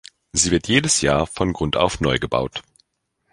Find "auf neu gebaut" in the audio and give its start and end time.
1.77-2.63